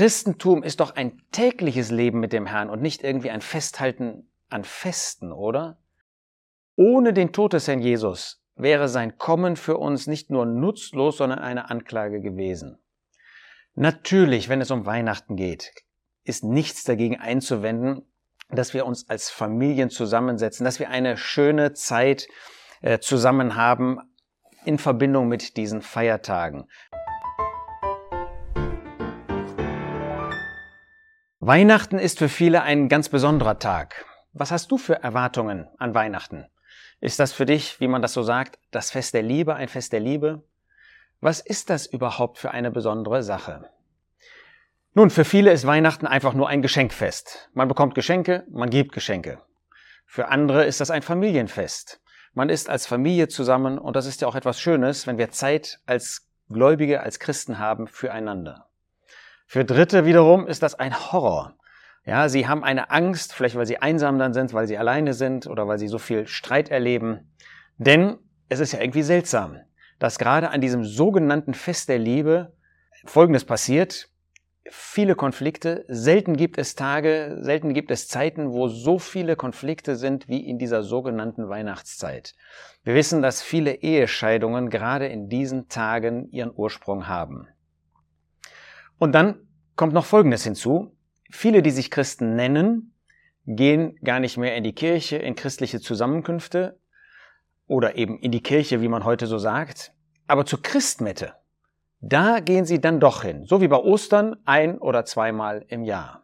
Christentum 0.00 0.62
ist 0.62 0.80
doch 0.80 0.96
ein 0.96 1.20
tägliches 1.30 1.90
Leben 1.90 2.20
mit 2.20 2.32
dem 2.32 2.46
Herrn 2.46 2.70
und 2.70 2.80
nicht 2.80 3.04
irgendwie 3.04 3.28
ein 3.28 3.42
Festhalten 3.42 4.30
an 4.48 4.64
Festen, 4.64 5.30
oder? 5.30 5.76
Ohne 6.74 7.12
den 7.12 7.32
Tod 7.32 7.52
des 7.52 7.68
Herrn 7.68 7.82
Jesus 7.82 8.42
wäre 8.54 8.88
sein 8.88 9.18
Kommen 9.18 9.56
für 9.56 9.76
uns 9.76 10.06
nicht 10.06 10.30
nur 10.30 10.46
nutzlos, 10.46 11.18
sondern 11.18 11.40
eine 11.40 11.68
Anklage 11.68 12.22
gewesen. 12.22 12.78
Natürlich, 13.74 14.48
wenn 14.48 14.62
es 14.62 14.70
um 14.70 14.86
Weihnachten 14.86 15.36
geht, 15.36 15.70
ist 16.24 16.44
nichts 16.44 16.84
dagegen 16.84 17.20
einzuwenden, 17.20 18.10
dass 18.48 18.72
wir 18.72 18.86
uns 18.86 19.06
als 19.10 19.28
Familien 19.28 19.90
zusammensetzen, 19.90 20.64
dass 20.64 20.78
wir 20.78 20.88
eine 20.88 21.18
schöne 21.18 21.74
Zeit 21.74 22.26
äh, 22.80 23.00
zusammen 23.00 23.54
haben 23.54 23.98
in 24.64 24.78
Verbindung 24.78 25.28
mit 25.28 25.58
diesen 25.58 25.82
Feiertagen. 25.82 26.64
Weihnachten 31.42 31.98
ist 31.98 32.18
für 32.18 32.28
viele 32.28 32.60
ein 32.60 32.90
ganz 32.90 33.08
besonderer 33.08 33.58
Tag. 33.58 34.04
Was 34.34 34.50
hast 34.50 34.70
du 34.70 34.76
für 34.76 35.02
Erwartungen 35.02 35.68
an 35.78 35.94
Weihnachten? 35.94 36.44
Ist 37.00 37.18
das 37.18 37.32
für 37.32 37.46
dich, 37.46 37.80
wie 37.80 37.88
man 37.88 38.02
das 38.02 38.12
so 38.12 38.22
sagt, 38.22 38.58
das 38.72 38.90
Fest 38.90 39.14
der 39.14 39.22
Liebe, 39.22 39.54
ein 39.54 39.68
Fest 39.68 39.94
der 39.94 40.00
Liebe? 40.00 40.42
Was 41.22 41.40
ist 41.40 41.70
das 41.70 41.86
überhaupt 41.86 42.36
für 42.36 42.50
eine 42.50 42.70
besondere 42.70 43.22
Sache? 43.22 43.70
Nun, 44.92 45.08
für 45.08 45.24
viele 45.24 45.50
ist 45.50 45.66
Weihnachten 45.66 46.06
einfach 46.06 46.34
nur 46.34 46.46
ein 46.46 46.60
Geschenkfest. 46.60 47.48
Man 47.54 47.68
bekommt 47.68 47.94
Geschenke, 47.94 48.44
man 48.50 48.68
gibt 48.68 48.92
Geschenke. 48.92 49.40
Für 50.04 50.28
andere 50.28 50.66
ist 50.66 50.82
das 50.82 50.90
ein 50.90 51.00
Familienfest. 51.00 52.02
Man 52.34 52.50
ist 52.50 52.68
als 52.68 52.86
Familie 52.86 53.28
zusammen 53.28 53.78
und 53.78 53.96
das 53.96 54.04
ist 54.04 54.20
ja 54.20 54.28
auch 54.28 54.34
etwas 54.34 54.60
Schönes, 54.60 55.06
wenn 55.06 55.16
wir 55.16 55.30
Zeit 55.30 55.80
als 55.86 56.28
Gläubige, 56.50 57.00
als 57.00 57.18
Christen 57.18 57.58
haben 57.58 57.86
füreinander. 57.86 58.69
Für 59.52 59.64
Dritte 59.64 60.04
wiederum 60.04 60.46
ist 60.46 60.62
das 60.62 60.76
ein 60.76 60.94
Horror. 60.94 61.56
Ja, 62.06 62.28
sie 62.28 62.46
haben 62.46 62.62
eine 62.62 62.92
Angst, 62.92 63.32
vielleicht 63.32 63.56
weil 63.56 63.66
sie 63.66 63.78
einsam 63.78 64.16
dann 64.16 64.32
sind, 64.32 64.54
weil 64.54 64.68
sie 64.68 64.78
alleine 64.78 65.12
sind 65.12 65.48
oder 65.48 65.66
weil 65.66 65.76
sie 65.76 65.88
so 65.88 65.98
viel 65.98 66.28
Streit 66.28 66.68
erleben. 66.68 67.32
Denn 67.76 68.18
es 68.48 68.60
ist 68.60 68.70
ja 68.70 68.80
irgendwie 68.80 69.02
seltsam, 69.02 69.58
dass 69.98 70.20
gerade 70.20 70.50
an 70.50 70.60
diesem 70.60 70.84
sogenannten 70.84 71.54
Fest 71.54 71.88
der 71.88 71.98
Liebe 71.98 72.52
Folgendes 73.06 73.44
passiert. 73.44 74.08
Viele 74.68 75.16
Konflikte, 75.16 75.84
selten 75.88 76.36
gibt 76.36 76.56
es 76.56 76.76
Tage, 76.76 77.38
selten 77.40 77.74
gibt 77.74 77.90
es 77.90 78.06
Zeiten, 78.06 78.52
wo 78.52 78.68
so 78.68 79.00
viele 79.00 79.34
Konflikte 79.34 79.96
sind 79.96 80.28
wie 80.28 80.48
in 80.48 80.58
dieser 80.60 80.84
sogenannten 80.84 81.48
Weihnachtszeit. 81.48 82.36
Wir 82.84 82.94
wissen, 82.94 83.20
dass 83.20 83.42
viele 83.42 83.74
Ehescheidungen 83.74 84.70
gerade 84.70 85.08
in 85.08 85.28
diesen 85.28 85.68
Tagen 85.68 86.30
ihren 86.30 86.52
Ursprung 86.54 87.08
haben. 87.08 87.48
Und 89.00 89.12
dann 89.12 89.48
kommt 89.76 89.94
noch 89.94 90.04
Folgendes 90.04 90.44
hinzu. 90.44 90.94
Viele, 91.30 91.62
die 91.62 91.70
sich 91.70 91.90
Christen 91.90 92.36
nennen, 92.36 92.94
gehen 93.46 93.98
gar 94.04 94.20
nicht 94.20 94.36
mehr 94.36 94.54
in 94.56 94.62
die 94.62 94.74
Kirche, 94.74 95.16
in 95.16 95.34
christliche 95.34 95.80
Zusammenkünfte 95.80 96.78
oder 97.66 97.96
eben 97.96 98.18
in 98.18 98.30
die 98.30 98.42
Kirche, 98.42 98.82
wie 98.82 98.88
man 98.88 99.04
heute 99.04 99.26
so 99.26 99.38
sagt. 99.38 99.94
Aber 100.26 100.44
zur 100.44 100.60
Christmette, 100.60 101.32
da 102.02 102.40
gehen 102.40 102.66
sie 102.66 102.78
dann 102.78 103.00
doch 103.00 103.22
hin, 103.22 103.46
so 103.46 103.62
wie 103.62 103.68
bei 103.68 103.78
Ostern 103.78 104.36
ein 104.44 104.76
oder 104.76 105.06
zweimal 105.06 105.64
im 105.68 105.82
Jahr. 105.82 106.22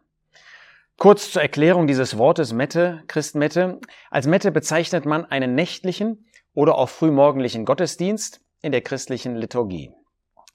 Kurz 0.97 1.31
zur 1.31 1.41
Erklärung 1.41 1.87
dieses 1.87 2.19
Wortes 2.19 2.53
Mette, 2.53 3.01
Christmette. 3.07 3.79
Als 4.11 4.27
Mette 4.27 4.51
bezeichnet 4.51 5.07
man 5.07 5.25
einen 5.25 5.55
nächtlichen 5.55 6.27
oder 6.53 6.75
auch 6.75 6.89
frühmorgendlichen 6.89 7.65
Gottesdienst 7.65 8.41
in 8.61 8.71
der 8.71 8.81
christlichen 8.81 9.35
Liturgie. 9.35 9.96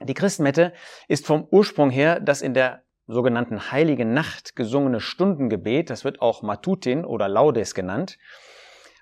Die 0.04 0.14
Christmette 0.14 0.72
ist 1.08 1.26
vom 1.26 1.46
Ursprung 1.50 1.90
her 1.90 2.20
das 2.20 2.42
in 2.42 2.54
der 2.54 2.82
sogenannten 3.06 3.70
Heiligen 3.70 4.12
Nacht 4.14 4.56
gesungene 4.56 5.00
Stundengebet. 5.00 5.90
Das 5.90 6.04
wird 6.04 6.20
auch 6.20 6.42
Matutin 6.42 7.04
oder 7.04 7.28
Laudes 7.28 7.74
genannt. 7.74 8.18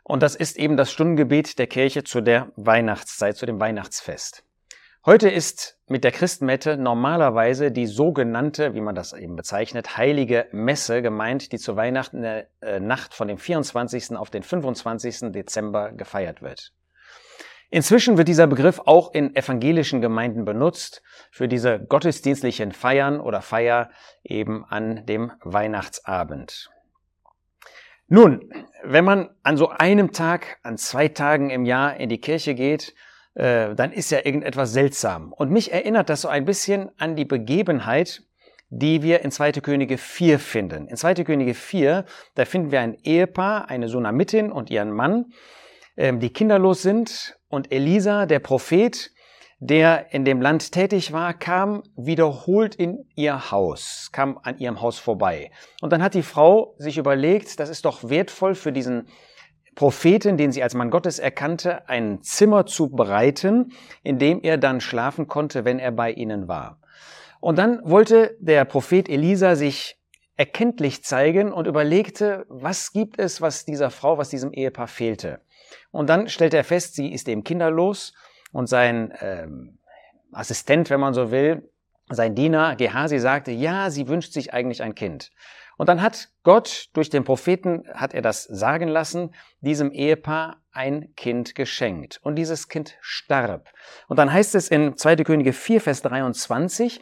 Und 0.04 0.22
das 0.22 0.34
ist 0.34 0.56
eben 0.56 0.76
das 0.76 0.90
Stundengebet 0.90 1.58
der 1.58 1.66
Kirche 1.66 2.04
zu 2.04 2.20
der 2.20 2.52
Weihnachtszeit, 2.56 3.36
zu 3.36 3.46
dem 3.46 3.60
Weihnachtsfest. 3.60 4.44
Heute 5.06 5.30
ist 5.30 5.78
mit 5.86 6.04
der 6.04 6.12
Christmette 6.12 6.76
normalerweise 6.76 7.72
die 7.72 7.86
sogenannte, 7.86 8.74
wie 8.74 8.82
man 8.82 8.94
das 8.94 9.14
eben 9.14 9.34
bezeichnet, 9.34 9.96
heilige 9.96 10.46
Messe 10.52 11.00
gemeint, 11.00 11.52
die 11.52 11.58
zu 11.58 11.74
Weihnachten 11.74 12.20
der 12.20 12.48
äh, 12.60 12.80
Nacht 12.80 13.14
von 13.14 13.28
dem 13.28 13.38
24. 13.38 14.16
auf 14.16 14.28
den 14.28 14.42
25. 14.42 15.32
Dezember 15.32 15.92
gefeiert 15.92 16.42
wird. 16.42 16.74
Inzwischen 17.70 18.18
wird 18.18 18.26
dieser 18.26 18.48
Begriff 18.48 18.80
auch 18.84 19.14
in 19.14 19.36
evangelischen 19.36 20.00
Gemeinden 20.00 20.44
benutzt 20.44 21.02
für 21.30 21.46
diese 21.46 21.78
gottesdienstlichen 21.78 22.72
Feiern 22.72 23.20
oder 23.20 23.42
Feier 23.42 23.90
eben 24.24 24.64
an 24.64 25.06
dem 25.06 25.32
Weihnachtsabend. 25.42 26.70
Nun, 28.08 28.52
wenn 28.82 29.04
man 29.04 29.30
an 29.44 29.56
so 29.56 29.68
einem 29.68 30.10
Tag, 30.10 30.58
an 30.64 30.78
zwei 30.78 31.06
Tagen 31.06 31.50
im 31.50 31.64
Jahr 31.64 31.96
in 31.96 32.08
die 32.08 32.20
Kirche 32.20 32.56
geht, 32.56 32.92
äh, 33.34 33.76
dann 33.76 33.92
ist 33.92 34.10
ja 34.10 34.18
irgendetwas 34.24 34.72
seltsam. 34.72 35.32
Und 35.32 35.52
mich 35.52 35.72
erinnert 35.72 36.08
das 36.08 36.22
so 36.22 36.28
ein 36.28 36.44
bisschen 36.44 36.90
an 36.98 37.14
die 37.14 37.24
Begebenheit, 37.24 38.24
die 38.68 39.04
wir 39.04 39.20
in 39.20 39.30
2. 39.30 39.52
Könige 39.52 39.96
4 39.96 40.40
finden. 40.40 40.88
In 40.88 40.96
2. 40.96 41.22
Könige 41.22 41.54
4, 41.54 42.04
da 42.34 42.44
finden 42.44 42.72
wir 42.72 42.80
ein 42.80 42.98
Ehepaar, 43.04 43.68
eine 43.68 43.88
Sunamitin 43.88 44.50
und 44.50 44.70
ihren 44.70 44.90
Mann, 44.90 45.32
ähm, 45.96 46.18
die 46.18 46.32
kinderlos 46.32 46.82
sind 46.82 47.39
und 47.50 47.72
Elisa, 47.72 48.24
der 48.26 48.38
Prophet, 48.38 49.10
der 49.58 50.14
in 50.14 50.24
dem 50.24 50.40
Land 50.40 50.72
tätig 50.72 51.12
war, 51.12 51.34
kam 51.34 51.82
wiederholt 51.96 52.74
in 52.74 53.04
ihr 53.14 53.50
Haus, 53.50 54.08
kam 54.12 54.38
an 54.42 54.56
ihrem 54.58 54.80
Haus 54.80 54.98
vorbei. 54.98 55.50
Und 55.82 55.92
dann 55.92 56.02
hat 56.02 56.14
die 56.14 56.22
Frau 56.22 56.74
sich 56.78 56.96
überlegt, 56.96 57.60
das 57.60 57.68
ist 57.68 57.84
doch 57.84 58.08
wertvoll 58.08 58.54
für 58.54 58.72
diesen 58.72 59.08
Propheten, 59.74 60.36
den 60.36 60.52
sie 60.52 60.62
als 60.62 60.74
Mann 60.74 60.90
Gottes 60.90 61.18
erkannte, 61.18 61.88
ein 61.88 62.22
Zimmer 62.22 62.66
zu 62.66 62.90
bereiten, 62.90 63.72
in 64.02 64.18
dem 64.18 64.40
er 64.42 64.56
dann 64.56 64.80
schlafen 64.80 65.26
konnte, 65.26 65.64
wenn 65.64 65.78
er 65.78 65.92
bei 65.92 66.12
ihnen 66.12 66.48
war. 66.48 66.80
Und 67.40 67.58
dann 67.58 67.80
wollte 67.82 68.36
der 68.40 68.64
Prophet 68.64 69.08
Elisa 69.08 69.56
sich 69.56 69.98
erkenntlich 70.36 71.04
zeigen 71.04 71.52
und 71.52 71.66
überlegte, 71.66 72.46
was 72.48 72.92
gibt 72.92 73.18
es, 73.18 73.40
was 73.40 73.64
dieser 73.64 73.90
Frau, 73.90 74.18
was 74.18 74.30
diesem 74.30 74.52
Ehepaar 74.52 74.88
fehlte. 74.88 75.40
Und 75.90 76.08
dann 76.08 76.28
stellt 76.28 76.54
er 76.54 76.64
fest, 76.64 76.94
sie 76.94 77.12
ist 77.12 77.28
eben 77.28 77.44
kinderlos 77.44 78.14
und 78.52 78.68
sein 78.68 79.12
ähm, 79.20 79.78
Assistent, 80.32 80.90
wenn 80.90 81.00
man 81.00 81.14
so 81.14 81.30
will, 81.30 81.70
sein 82.08 82.34
Diener 82.34 82.76
Gehasi 82.76 83.18
sagte, 83.18 83.52
ja, 83.52 83.90
sie 83.90 84.08
wünscht 84.08 84.32
sich 84.32 84.52
eigentlich 84.52 84.82
ein 84.82 84.94
Kind. 84.94 85.30
Und 85.76 85.88
dann 85.88 86.02
hat 86.02 86.28
Gott 86.42 86.90
durch 86.92 87.08
den 87.08 87.24
Propheten, 87.24 87.84
hat 87.94 88.12
er 88.12 88.20
das 88.20 88.44
sagen 88.44 88.88
lassen, 88.88 89.34
diesem 89.60 89.92
Ehepaar 89.92 90.60
ein 90.72 91.14
Kind 91.16 91.54
geschenkt. 91.54 92.20
Und 92.22 92.36
dieses 92.36 92.68
Kind 92.68 92.98
starb. 93.00 93.72
Und 94.06 94.18
dann 94.18 94.30
heißt 94.30 94.54
es 94.54 94.68
in 94.68 94.96
2. 94.96 95.16
Könige 95.24 95.54
4, 95.54 95.80
Vers 95.80 96.02
23, 96.02 97.00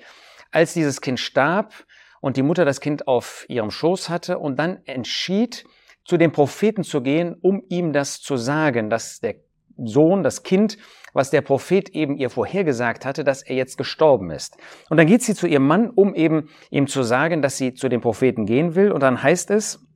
als 0.52 0.74
dieses 0.74 1.00
Kind 1.00 1.18
starb 1.18 1.74
und 2.20 2.36
die 2.36 2.42
Mutter 2.42 2.64
das 2.64 2.80
Kind 2.80 3.08
auf 3.08 3.46
ihrem 3.48 3.72
Schoß 3.72 4.10
hatte 4.10 4.38
und 4.38 4.56
dann 4.60 4.80
entschied, 4.84 5.64
zu 6.08 6.16
dem 6.16 6.32
Propheten 6.32 6.84
zu 6.84 7.02
gehen, 7.02 7.36
um 7.42 7.62
ihm 7.68 7.92
das 7.92 8.22
zu 8.22 8.38
sagen, 8.38 8.88
dass 8.88 9.20
der 9.20 9.34
Sohn, 9.76 10.22
das 10.22 10.42
Kind, 10.42 10.78
was 11.12 11.28
der 11.28 11.42
Prophet 11.42 11.90
eben 11.90 12.16
ihr 12.16 12.30
vorhergesagt 12.30 13.04
hatte, 13.04 13.24
dass 13.24 13.42
er 13.42 13.56
jetzt 13.56 13.76
gestorben 13.76 14.30
ist. 14.30 14.56
Und 14.88 14.96
dann 14.96 15.06
geht 15.06 15.22
sie 15.22 15.34
zu 15.34 15.46
ihrem 15.46 15.66
Mann, 15.66 15.90
um 15.90 16.14
eben 16.14 16.48
ihm 16.70 16.86
zu 16.86 17.02
sagen, 17.02 17.42
dass 17.42 17.58
sie 17.58 17.74
zu 17.74 17.90
dem 17.90 18.00
Propheten 18.00 18.46
gehen 18.46 18.74
will. 18.74 18.90
Und 18.90 19.02
dann 19.02 19.22
heißt 19.22 19.50
es, 19.50 19.86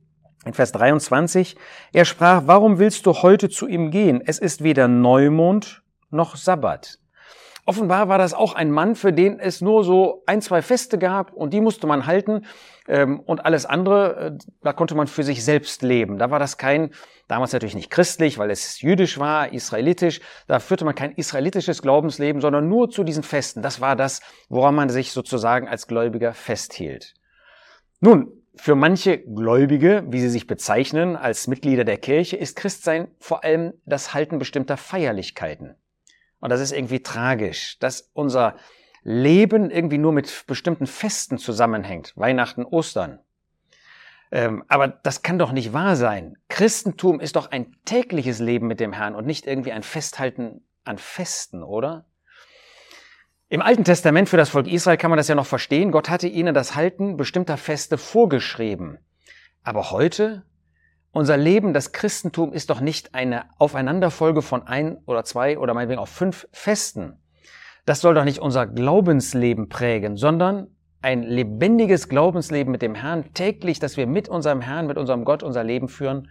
in 0.45 0.53
Vers 0.53 0.71
23, 0.73 1.55
er 1.93 2.05
sprach, 2.05 2.43
warum 2.45 2.77
willst 2.77 3.07
du 3.07 3.13
heute 3.13 3.49
zu 3.49 3.67
ihm 3.67 3.89
gehen? 3.89 4.21
Es 4.23 4.37
ist 4.37 4.63
weder 4.63 4.87
Neumond 4.87 5.81
noch 6.11 6.35
Sabbat. 6.35 6.99
Offenbar 7.65 8.09
war 8.09 8.17
das 8.17 8.33
auch 8.33 8.55
ein 8.55 8.71
Mann, 8.71 8.95
für 8.95 9.13
den 9.13 9.39
es 9.39 9.61
nur 9.61 9.85
so 9.85 10.23
ein, 10.25 10.41
zwei 10.41 10.61
Feste 10.61 10.97
gab 10.97 11.31
und 11.31 11.53
die 11.53 11.61
musste 11.61 11.87
man 11.87 12.05
halten 12.05 12.45
ähm, 12.89 13.21
und 13.21 13.45
alles 13.45 13.65
andere, 13.65 14.15
äh, 14.15 14.31
da 14.61 14.73
konnte 14.73 14.95
man 14.95 15.07
für 15.07 15.23
sich 15.23 15.45
selbst 15.45 15.81
leben. 15.81 16.17
Da 16.17 16.29
war 16.29 16.39
das 16.39 16.57
kein, 16.57 16.91
damals 17.29 17.53
natürlich 17.53 17.75
nicht 17.75 17.89
christlich, 17.89 18.37
weil 18.37 18.51
es 18.51 18.81
jüdisch 18.81 19.17
war, 19.17 19.53
israelitisch, 19.53 20.19
da 20.47 20.59
führte 20.59 20.83
man 20.83 20.95
kein 20.95 21.13
israelitisches 21.13 21.81
Glaubensleben, 21.81 22.41
sondern 22.41 22.67
nur 22.67 22.89
zu 22.89 23.05
diesen 23.05 23.23
Festen. 23.23 23.61
Das 23.61 23.79
war 23.79 23.95
das, 23.95 24.21
woran 24.49 24.75
man 24.75 24.89
sich 24.89 25.13
sozusagen 25.13 25.69
als 25.69 25.87
Gläubiger 25.87 26.33
festhielt. 26.33 27.13
Nun, 28.01 28.43
für 28.55 28.75
manche 28.75 29.19
Gläubige, 29.19 30.03
wie 30.09 30.19
sie 30.19 30.29
sich 30.29 30.47
bezeichnen 30.47 31.15
als 31.15 31.47
Mitglieder 31.47 31.85
der 31.85 31.97
Kirche, 31.97 32.35
ist 32.35 32.57
Christsein 32.57 33.07
vor 33.19 33.45
allem 33.45 33.73
das 33.85 34.13
Halten 34.13 34.37
bestimmter 34.37 34.75
Feierlichkeiten. 34.75 35.75
Und 36.43 36.49
das 36.49 36.59
ist 36.59 36.73
irgendwie 36.73 37.01
tragisch, 37.01 37.79
dass 37.79 38.11
unser 38.11 38.57
Leben 39.01 39.71
irgendwie 39.71 39.97
nur 39.97 40.11
mit 40.11 40.43
bestimmten 40.45 40.87
Festen 40.87 41.37
zusammenhängt. 41.37 42.11
Weihnachten, 42.17 42.65
Ostern. 42.65 43.19
Ähm, 44.29 44.61
aber 44.67 44.89
das 44.89 45.21
kann 45.21 45.39
doch 45.39 45.53
nicht 45.53 45.71
wahr 45.71 45.95
sein. 45.95 46.35
Christentum 46.49 47.21
ist 47.21 47.37
doch 47.37 47.51
ein 47.51 47.73
tägliches 47.85 48.39
Leben 48.39 48.67
mit 48.67 48.81
dem 48.81 48.91
Herrn 48.91 49.15
und 49.15 49.25
nicht 49.25 49.47
irgendwie 49.47 49.71
ein 49.71 49.83
Festhalten 49.83 50.67
an 50.83 50.97
Festen, 50.97 51.63
oder? 51.63 52.07
Im 53.47 53.61
Alten 53.61 53.85
Testament 53.85 54.27
für 54.27 54.35
das 54.35 54.49
Volk 54.49 54.67
Israel 54.67 54.97
kann 54.97 55.11
man 55.11 55.17
das 55.17 55.29
ja 55.29 55.35
noch 55.35 55.45
verstehen. 55.45 55.93
Gott 55.93 56.09
hatte 56.09 56.27
ihnen 56.27 56.53
das 56.53 56.75
Halten 56.75 57.15
bestimmter 57.15 57.55
Feste 57.55 57.97
vorgeschrieben. 57.97 58.97
Aber 59.63 59.91
heute, 59.91 60.43
unser 61.13 61.37
Leben, 61.37 61.73
das 61.73 61.91
Christentum 61.91 62.51
ist 62.51 62.69
doch 62.69 62.81
nicht 62.81 63.13
eine 63.13 63.45
Aufeinanderfolge 63.59 64.41
von 64.41 64.67
ein 64.67 64.97
oder 65.05 65.23
zwei 65.23 65.57
oder 65.59 65.73
meinetwegen 65.73 65.99
auch 65.99 66.07
fünf 66.07 66.47
Festen. 66.51 67.19
Das 67.85 68.01
soll 68.01 68.15
doch 68.15 68.25
nicht 68.25 68.39
unser 68.39 68.65
Glaubensleben 68.65 69.69
prägen, 69.69 70.17
sondern 70.17 70.67
ein 71.01 71.21
lebendiges 71.21 72.09
Glaubensleben 72.09 72.71
mit 72.71 72.81
dem 72.81 72.95
Herrn 72.95 73.33
täglich, 73.33 73.79
dass 73.79 73.95
wir 73.95 74.07
mit 74.07 74.27
unserem 74.27 74.61
Herrn, 74.61 74.87
mit 74.87 74.97
unserem 74.97 75.23
Gott 75.23 75.43
unser 75.43 75.63
Leben 75.63 75.87
führen, 75.87 76.29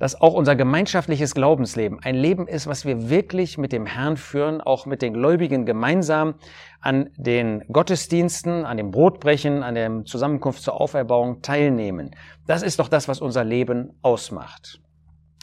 dass 0.00 0.20
auch 0.20 0.32
unser 0.32 0.56
gemeinschaftliches 0.56 1.34
Glaubensleben 1.34 2.00
ein 2.02 2.14
Leben 2.16 2.48
ist, 2.48 2.66
was 2.66 2.84
wir 2.84 3.10
wirklich 3.10 3.58
mit 3.58 3.70
dem 3.70 3.86
Herrn 3.86 4.16
führen, 4.16 4.62
auch 4.62 4.86
mit 4.86 5.02
den 5.02 5.12
Gläubigen 5.12 5.66
gemeinsam 5.66 6.34
an 6.80 7.10
den 7.16 7.62
Gottesdiensten, 7.70 8.64
an 8.64 8.78
dem 8.78 8.90
Brotbrechen, 8.90 9.62
an 9.62 9.74
der 9.74 10.04
Zusammenkunft 10.06 10.62
zur 10.62 10.80
Auferbauung 10.80 11.42
teilnehmen. 11.42 12.16
Das 12.46 12.62
ist 12.62 12.78
doch 12.78 12.88
das, 12.88 13.08
was 13.08 13.20
unser 13.20 13.44
Leben 13.44 13.98
ausmacht. 14.00 14.80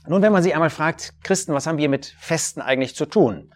Nun, 0.08 0.24
wenn 0.24 0.34
man 0.34 0.42
sich 0.42 0.56
einmal 0.56 0.72
fragt, 0.72 1.14
Christen, 1.24 1.54
was 1.54 1.68
haben 1.68 1.78
wir 1.78 1.90
mit 1.90 2.16
Festen 2.18 2.60
eigentlich 2.62 2.96
zu 2.96 3.06
tun? 3.06 3.54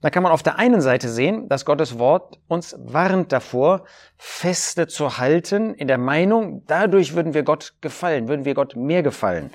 Da 0.00 0.10
kann 0.10 0.22
man 0.22 0.30
auf 0.30 0.44
der 0.44 0.58
einen 0.58 0.80
Seite 0.80 1.08
sehen, 1.08 1.48
dass 1.48 1.64
Gottes 1.64 1.98
Wort 1.98 2.38
uns 2.46 2.76
warnt 2.78 3.32
davor, 3.32 3.84
Feste 4.16 4.86
zu 4.86 5.18
halten, 5.18 5.74
in 5.74 5.88
der 5.88 5.98
Meinung, 5.98 6.62
dadurch 6.68 7.16
würden 7.16 7.34
wir 7.34 7.42
Gott 7.42 7.74
gefallen, 7.80 8.28
würden 8.28 8.44
wir 8.44 8.54
Gott 8.54 8.76
mehr 8.76 9.02
gefallen. 9.02 9.50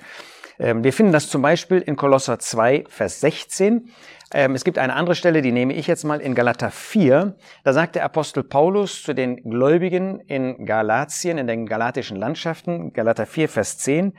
Ähm, 0.62 0.84
wir 0.84 0.94
finden 0.94 1.12
das 1.12 1.28
zum 1.28 1.42
Beispiel 1.42 1.80
in 1.80 1.96
Kolosser 1.96 2.38
2, 2.38 2.84
Vers 2.88 3.20
16. 3.20 3.90
Ähm, 4.32 4.54
es 4.54 4.64
gibt 4.64 4.78
eine 4.78 4.94
andere 4.94 5.16
Stelle, 5.16 5.42
die 5.42 5.52
nehme 5.52 5.74
ich 5.74 5.88
jetzt 5.88 6.04
mal 6.04 6.22
in 6.22 6.36
Galater 6.36 6.70
4. 6.70 7.36
Da 7.64 7.74
sagt 7.74 7.96
der 7.96 8.06
Apostel 8.06 8.44
Paulus 8.44 9.02
zu 9.02 9.16
den 9.16 9.38
Gläubigen 9.38 10.20
in 10.20 10.68
Galatien, 10.68 11.40
in 11.40 11.48
den 11.48 11.66
galatischen 11.66 12.16
Landschaften, 12.16 12.94
Galater 12.94 13.26
4, 13.26 13.50
Vers 13.50 13.80
10, 13.80 14.14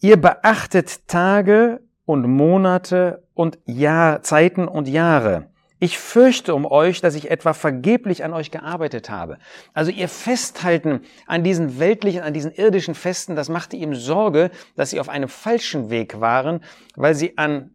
Ihr 0.00 0.20
beachtet 0.20 1.06
Tage 1.06 1.80
und 2.06 2.26
Monate 2.26 3.22
und 3.34 3.58
Jahr, 3.66 4.22
Zeiten 4.22 4.66
und 4.66 4.88
Jahre. 4.88 5.51
Ich 5.82 5.98
fürchte 5.98 6.54
um 6.54 6.64
euch, 6.64 7.00
dass 7.00 7.16
ich 7.16 7.28
etwa 7.28 7.54
vergeblich 7.54 8.22
an 8.22 8.32
euch 8.32 8.52
gearbeitet 8.52 9.10
habe. 9.10 9.38
Also 9.74 9.90
ihr 9.90 10.08
Festhalten 10.08 11.00
an 11.26 11.42
diesen 11.42 11.80
weltlichen, 11.80 12.22
an 12.22 12.32
diesen 12.32 12.52
irdischen 12.52 12.94
Festen, 12.94 13.34
das 13.34 13.48
machte 13.48 13.74
ihm 13.74 13.92
Sorge, 13.96 14.52
dass 14.76 14.90
sie 14.90 15.00
auf 15.00 15.08
einem 15.08 15.28
falschen 15.28 15.90
Weg 15.90 16.20
waren, 16.20 16.62
weil 16.94 17.16
sie 17.16 17.36
an 17.36 17.74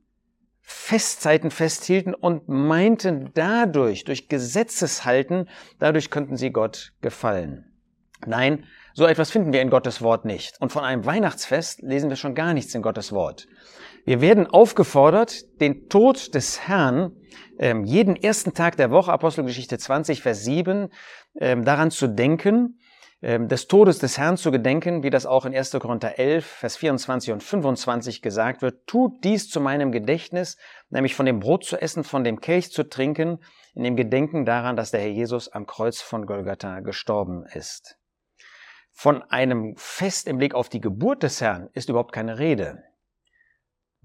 Festzeiten 0.61 1.51
festhielten 1.51 2.13
und 2.13 2.47
meinten 2.47 3.31
dadurch, 3.33 4.05
durch 4.05 4.29
Gesetzeshalten, 4.29 5.49
dadurch 5.77 6.09
könnten 6.09 6.37
sie 6.37 6.51
Gott 6.51 6.93
gefallen. 7.01 7.65
Nein, 8.25 8.63
so 8.93 9.05
etwas 9.05 9.31
finden 9.31 9.51
wir 9.51 9.61
in 9.61 9.69
Gottes 9.69 10.01
Wort 10.01 10.23
nicht. 10.23 10.61
Und 10.61 10.71
von 10.71 10.85
einem 10.85 11.05
Weihnachtsfest 11.05 11.81
lesen 11.81 12.09
wir 12.09 12.15
schon 12.15 12.35
gar 12.35 12.53
nichts 12.53 12.73
in 12.73 12.81
Gottes 12.81 13.11
Wort. 13.11 13.47
Wir 14.07 14.21
werden 14.21 14.47
aufgefordert, 14.47 15.59
den 15.59 15.89
Tod 15.89 16.33
des 16.33 16.65
Herrn 16.65 17.11
ähm, 17.59 17.83
jeden 17.83 18.15
ersten 18.15 18.53
Tag 18.53 18.77
der 18.77 18.89
Woche, 18.89 19.11
Apostelgeschichte 19.11 19.77
20, 19.77 20.21
Vers 20.21 20.45
7, 20.45 20.87
ähm, 21.41 21.65
daran 21.65 21.91
zu 21.91 22.07
denken, 22.07 22.79
ähm, 23.21 23.49
des 23.49 23.67
Todes 23.67 23.99
des 23.99 24.17
Herrn 24.17 24.37
zu 24.37 24.49
gedenken, 24.49 25.03
wie 25.03 25.09
das 25.09 25.25
auch 25.25 25.45
in 25.45 25.53
1. 25.53 25.71
Korinther 25.71 26.17
11, 26.17 26.45
Vers 26.45 26.77
24 26.77 27.33
und 27.33 27.43
25 27.43 28.21
gesagt 28.21 28.61
wird. 28.61 28.87
Tut 28.87 29.25
dies 29.25 29.49
zu 29.49 29.59
meinem 29.59 29.91
Gedächtnis, 29.91 30.55
nämlich 30.89 31.13
von 31.13 31.25
dem 31.25 31.41
Brot 31.41 31.65
zu 31.65 31.75
essen, 31.75 32.05
von 32.05 32.23
dem 32.23 32.39
Kelch 32.39 32.71
zu 32.71 32.83
trinken, 32.83 33.39
in 33.75 33.83
dem 33.83 33.97
Gedenken 33.97 34.45
daran, 34.45 34.77
dass 34.77 34.91
der 34.91 35.01
Herr 35.01 35.09
Jesus 35.09 35.49
am 35.49 35.65
Kreuz 35.65 35.99
von 35.99 36.25
Golgatha 36.25 36.79
gestorben 36.79 37.43
ist. 37.53 37.97
Von 38.93 39.21
einem 39.23 39.73
Fest 39.75 40.29
im 40.29 40.37
Blick 40.37 40.55
auf 40.55 40.69
die 40.69 40.79
Geburt 40.79 41.23
des 41.23 41.41
Herrn 41.41 41.69
ist 41.73 41.89
überhaupt 41.89 42.13
keine 42.13 42.39
Rede. 42.39 42.85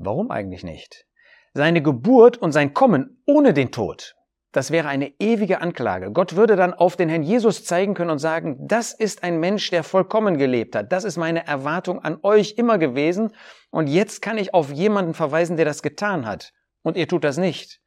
Warum 0.04 0.30
eigentlich 0.30 0.64
nicht? 0.64 1.06
Seine 1.54 1.82
Geburt 1.82 2.38
und 2.38 2.52
sein 2.52 2.74
Kommen 2.74 3.22
ohne 3.26 3.52
den 3.52 3.70
Tod, 3.72 4.14
das 4.52 4.70
wäre 4.70 4.88
eine 4.88 5.12
ewige 5.18 5.62
Anklage. 5.62 6.12
Gott 6.12 6.36
würde 6.36 6.56
dann 6.56 6.74
auf 6.74 6.96
den 6.96 7.08
Herrn 7.08 7.22
Jesus 7.22 7.64
zeigen 7.64 7.94
können 7.94 8.10
und 8.10 8.18
sagen, 8.18 8.58
das 8.60 8.92
ist 8.92 9.22
ein 9.22 9.40
Mensch, 9.40 9.70
der 9.70 9.82
vollkommen 9.82 10.36
gelebt 10.36 10.76
hat. 10.76 10.92
Das 10.92 11.04
ist 11.04 11.16
meine 11.16 11.46
Erwartung 11.46 12.00
an 12.00 12.18
euch 12.22 12.54
immer 12.58 12.76
gewesen. 12.76 13.32
Und 13.70 13.86
jetzt 13.86 14.20
kann 14.20 14.36
ich 14.36 14.52
auf 14.52 14.70
jemanden 14.70 15.14
verweisen, 15.14 15.56
der 15.56 15.64
das 15.64 15.82
getan 15.82 16.26
hat. 16.26 16.52
Und 16.82 16.98
ihr 16.98 17.08
tut 17.08 17.24
das 17.24 17.38
nicht. 17.38 17.80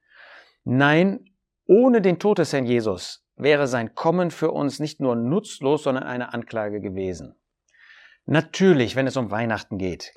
Nein, 0.64 1.26
ohne 1.68 2.02
den 2.02 2.18
Tod 2.18 2.40
des 2.40 2.52
Herrn 2.52 2.66
Jesus 2.66 3.24
wäre 3.36 3.68
sein 3.68 3.94
Kommen 3.94 4.32
für 4.32 4.50
uns 4.50 4.80
nicht 4.80 5.00
nur 5.00 5.16
nutzlos, 5.16 5.84
sondern 5.84 6.06
eine 6.06 6.34
Anklage 6.34 6.82
gewesen. 6.82 7.36
Natürlich, 8.26 8.96
wenn 8.96 9.06
es 9.06 9.18
um 9.18 9.30
Weihnachten 9.30 9.78
geht, 9.78 10.14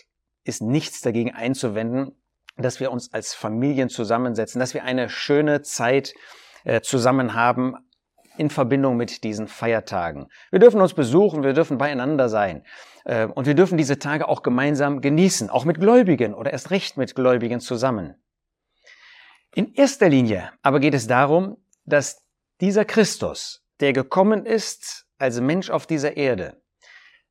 ist 0.49 0.63
nichts 0.63 1.03
dagegen 1.03 1.35
einzuwenden, 1.35 2.13
dass 2.57 2.81
wir 2.81 2.91
uns 2.91 3.13
als 3.13 3.35
Familien 3.35 3.91
zusammensetzen, 3.91 4.59
dass 4.59 4.75
wir 4.75 4.83
eine 4.83 5.09
schöne 5.11 5.63
Zeit 5.63 6.15
äh, 6.65 6.81
zusammen 6.81 7.35
haben 7.35 7.77
in 8.39 8.51
Verbindung 8.51 8.97
mit 8.97 9.25
diesen 9.25 9.47
Feiertagen. 9.47 10.29
Wir 10.51 10.59
dürfen 10.59 10.81
uns 10.81 10.95
besuchen, 10.95 11.43
wir 11.43 11.53
dürfen 11.53 11.77
beieinander 11.77 12.29
sein 12.29 12.65
äh, 13.05 13.27
und 13.27 13.47
wir 13.47 13.55
dürfen 13.55 13.77
diese 13.77 13.99
Tage 13.99 14.27
auch 14.27 14.43
gemeinsam 14.43 15.01
genießen, 15.01 15.51
auch 15.51 15.65
mit 15.65 15.79
Gläubigen 15.79 16.35
oder 16.35 16.51
erst 16.53 16.71
recht 16.71 16.97
mit 16.97 17.15
Gläubigen 17.15 17.61
zusammen. 17.61 18.15
In 19.55 19.75
erster 19.75 20.09
Linie 20.09 20.51
aber 20.63 20.81
geht 20.81 20.95
es 20.95 21.07
darum, 21.07 21.59
dass 21.85 22.25
dieser 22.61 22.85
Christus, 22.85 23.65
der 23.81 23.93
gekommen 23.93 24.47
ist 24.47 25.07
als 25.19 25.41
Mensch 25.41 25.69
auf 25.69 25.87
dieser 25.87 26.17
Erde, 26.17 26.61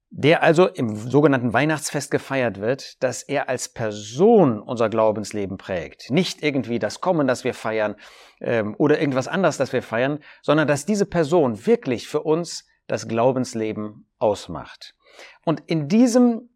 der 0.09 0.41
also 0.41 0.67
im 0.67 0.95
sogenannten 0.95 1.53
Weihnachtsfest 1.53 2.11
gefeiert 2.11 2.61
wird, 2.61 3.01
dass 3.03 3.23
er 3.23 3.49
als 3.49 3.69
Person 3.69 4.61
unser 4.61 4.89
Glaubensleben 4.89 5.57
prägt. 5.57 6.09
Nicht 6.09 6.43
irgendwie 6.43 6.79
das 6.79 7.01
Kommen, 7.01 7.27
das 7.27 7.43
wir 7.43 7.53
feiern 7.53 7.95
ähm, 8.39 8.75
oder 8.77 8.99
irgendwas 8.99 9.27
anderes, 9.27 9.57
das 9.57 9.73
wir 9.73 9.83
feiern, 9.83 10.19
sondern 10.41 10.67
dass 10.67 10.85
diese 10.85 11.05
Person 11.05 11.65
wirklich 11.65 12.07
für 12.07 12.21
uns 12.21 12.65
das 12.87 13.07
Glaubensleben 13.07 14.07
ausmacht. 14.17 14.95
Und 15.43 15.63
in 15.67 15.89
diesem, 15.89 16.49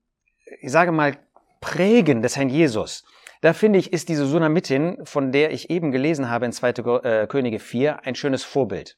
ich 0.62 0.72
sage 0.72 0.92
mal, 0.92 1.18
Prägen 1.60 2.22
des 2.22 2.38
Herrn 2.38 2.50
Jesus, 2.50 3.04
da 3.42 3.54
finde 3.54 3.80
ich, 3.80 3.92
ist 3.92 4.08
diese 4.08 4.26
Sunamitin, 4.26 4.98
von 5.04 5.32
der 5.32 5.52
ich 5.52 5.70
eben 5.70 5.92
gelesen 5.92 6.30
habe 6.30 6.46
in 6.46 6.52
2. 6.54 6.70
Äh, 6.70 7.28
Könige 7.28 7.60
4, 7.60 8.06
ein 8.06 8.16
schönes 8.16 8.44
Vorbild. 8.44 8.98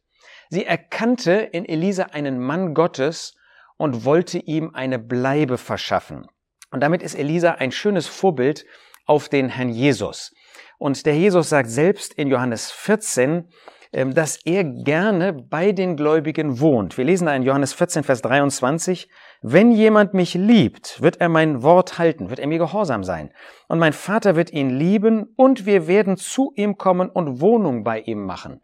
Sie 0.50 0.66
erkannte 0.66 1.32
in 1.34 1.66
Elisa 1.66 2.04
einen 2.12 2.40
Mann 2.40 2.74
Gottes, 2.74 3.36
und 3.84 4.06
wollte 4.06 4.38
ihm 4.38 4.72
eine 4.74 4.98
Bleibe 4.98 5.58
verschaffen. 5.58 6.25
Und 6.72 6.80
damit 6.80 7.04
ist 7.04 7.16
Elisa 7.16 7.56
ein 7.56 7.74
schönes 7.74 8.08
Vorbild 8.08 8.66
auf 9.06 9.28
den 9.28 9.50
Herrn 9.50 9.68
Jesus. 9.68 10.34
Und 10.78 11.06
der 11.06 11.18
Jesus 11.18 11.50
sagt 11.50 11.70
selbst 11.70 12.13
in 12.13 12.30
Johannes 12.30 12.72
14, 12.72 13.50
ähm, 13.92 14.13
dass 14.13 14.38
er 14.46 14.63
gerne 14.63 15.34
bei 15.34 15.74
den 15.74 15.98
Gläubigen 15.98 16.62
wohnt. 16.62 16.98
Wir 16.98 17.04
lesen 17.04 17.25
da 17.25 17.36
in 17.36 17.44
Johannes 17.44 17.74
14, 17.74 18.06
Vers 18.06 18.22
23, 18.22 19.10
wenn 19.42 19.74
jemand 19.74 20.13
mich 20.13 20.34
liebt, 20.34 21.02
wird 21.02 21.20
er 21.20 21.28
mein 21.28 21.62
Wort 21.62 21.98
halten, 22.00 22.30
wird 22.30 22.40
er 22.40 22.48
mir 22.48 22.60
gehorsam 22.60 23.04
sein. 23.04 23.34
Und 23.68 23.80
mein 23.80 23.92
Vater 23.92 24.38
wird 24.38 24.54
ihn 24.54 24.70
lieben 24.70 25.34
und 25.36 25.66
wir 25.66 25.88
werden 25.88 26.16
zu 26.16 26.54
ihm 26.56 26.78
kommen 26.78 27.10
und 27.10 27.42
Wohnung 27.42 27.84
bei 27.84 28.00
ihm 28.00 28.25
machen. 28.25 28.62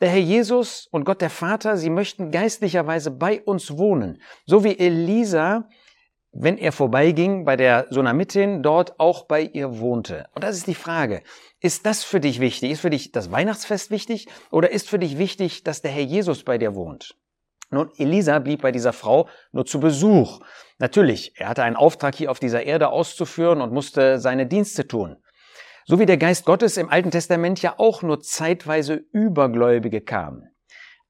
Der 0.00 0.08
Herr 0.08 0.18
Jesus 0.18 0.88
und 0.90 1.04
Gott 1.04 1.20
der 1.20 1.30
Vater, 1.30 1.76
sie 1.76 1.90
möchten 1.90 2.30
geistlicherweise 2.30 3.10
bei 3.10 3.42
uns 3.42 3.78
wohnen. 3.78 4.20
So 4.46 4.64
wie 4.64 4.78
Elisa, 4.78 5.68
wenn 6.32 6.58
er 6.58 6.72
vorbeiging 6.72 7.44
bei 7.44 7.56
der 7.56 7.86
Sunamitin, 7.90 8.62
dort 8.62 8.98
auch 8.98 9.26
bei 9.26 9.42
ihr 9.42 9.78
wohnte. 9.78 10.26
Und 10.34 10.42
das 10.42 10.56
ist 10.56 10.66
die 10.66 10.74
Frage. 10.74 11.22
Ist 11.60 11.86
das 11.86 12.02
für 12.02 12.20
dich 12.20 12.40
wichtig? 12.40 12.72
Ist 12.72 12.80
für 12.80 12.90
dich 12.90 13.12
das 13.12 13.30
Weihnachtsfest 13.30 13.90
wichtig? 13.90 14.26
Oder 14.50 14.70
ist 14.70 14.88
für 14.88 14.98
dich 14.98 15.16
wichtig, 15.16 15.62
dass 15.62 15.80
der 15.80 15.92
Herr 15.92 16.02
Jesus 16.02 16.42
bei 16.42 16.58
dir 16.58 16.74
wohnt? 16.74 17.16
Nun, 17.70 17.90
Elisa 17.96 18.38
blieb 18.40 18.62
bei 18.62 18.72
dieser 18.72 18.92
Frau 18.92 19.28
nur 19.52 19.64
zu 19.64 19.80
Besuch. 19.80 20.40
Natürlich, 20.78 21.32
er 21.36 21.48
hatte 21.48 21.62
einen 21.62 21.76
Auftrag 21.76 22.14
hier 22.14 22.30
auf 22.30 22.38
dieser 22.38 22.62
Erde 22.64 22.88
auszuführen 22.88 23.60
und 23.60 23.72
musste 23.72 24.18
seine 24.18 24.46
Dienste 24.46 24.86
tun. 24.86 25.16
So 25.86 25.98
wie 25.98 26.06
der 26.06 26.16
Geist 26.16 26.46
Gottes 26.46 26.78
im 26.78 26.88
Alten 26.88 27.10
Testament 27.10 27.60
ja 27.60 27.74
auch 27.78 28.02
nur 28.02 28.20
zeitweise 28.20 29.04
Übergläubige 29.12 30.00
kam. 30.00 30.44